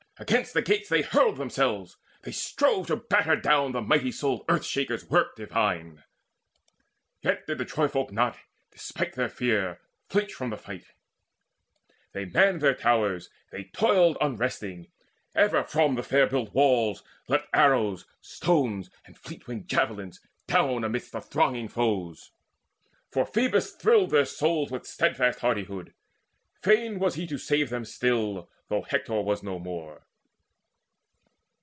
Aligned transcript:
Against 0.19 0.53
the 0.53 0.61
gates 0.61 0.87
They 0.87 1.01
hurled 1.01 1.37
themselves, 1.37 1.97
they 2.21 2.31
strove 2.31 2.85
to 2.87 2.95
batter 2.95 3.35
down 3.35 3.71
The 3.71 3.81
mighty 3.81 4.11
souled 4.11 4.45
Earth 4.47 4.63
shaker's 4.65 5.03
work 5.09 5.35
divine. 5.35 6.03
Yet 7.23 7.47
did 7.47 7.57
tim 7.57 7.65
Troyfolk 7.65 8.11
not, 8.11 8.37
despite 8.69 9.13
their 9.13 9.29
fear, 9.29 9.81
Flinch 10.09 10.31
from 10.31 10.51
the 10.51 10.57
fight: 10.57 10.85
they 12.11 12.25
manned 12.25 12.61
their 12.61 12.75
towers, 12.75 13.31
they 13.51 13.71
toiled 13.73 14.15
Unresting: 14.21 14.91
ever 15.33 15.63
from 15.63 15.95
the 15.95 16.03
fair 16.03 16.27
built 16.27 16.53
walls 16.53 17.01
Leapt 17.27 17.49
arrows, 17.51 18.05
stones, 18.21 18.91
and 19.05 19.17
fleet 19.17 19.47
winged 19.47 19.67
javelins 19.67 20.19
down 20.45 20.83
Amidst 20.83 21.13
the 21.13 21.21
thronging 21.21 21.67
foes; 21.67 22.29
for 23.09 23.25
Phoebus 23.25 23.71
thrilled 23.71 24.11
Their 24.11 24.25
souls 24.25 24.69
with 24.69 24.85
steadfast 24.85 25.39
hardihood. 25.39 25.95
Fain 26.61 26.99
was 26.99 27.15
he 27.15 27.25
To 27.25 27.39
save 27.39 27.71
them 27.71 27.85
still, 27.85 28.51
though 28.67 28.83
Hector 28.83 29.19
was 29.19 29.41
no 29.41 29.57
more. 29.57 30.03